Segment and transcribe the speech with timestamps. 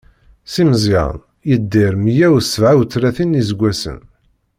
[0.51, 1.15] Si Meẓyan
[1.49, 3.99] yedder meyya u sebɛa u tlatin n iseggasen.